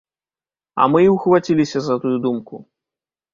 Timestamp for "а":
0.81-0.87